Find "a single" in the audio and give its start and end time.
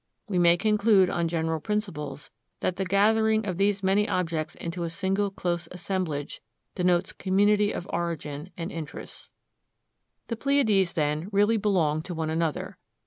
4.81-5.29